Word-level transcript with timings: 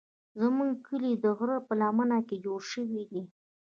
زموږ 0.39 0.71
کلی 0.87 1.13
د 1.23 1.25
غره 1.37 1.57
په 1.67 1.73
لمنه 1.81 2.19
کې 2.27 2.37
جوړ 2.45 2.59
شوی 2.71 3.03
دی. 3.11 3.21